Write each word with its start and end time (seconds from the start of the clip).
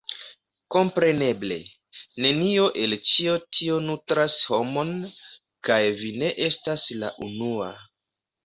Kompreneble! 0.75 1.57
Nenio 2.25 2.63
el 2.85 2.97
ĉio 3.11 3.35
tio 3.59 3.77
nutras 3.91 4.39
homon, 4.55 4.97
kaj 5.71 5.81
vi 6.01 6.11
ne 6.23 6.33
estas 6.51 6.91
la 7.05 7.17
unua. 7.29 7.71